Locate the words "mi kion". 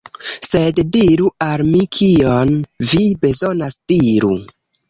1.67-2.57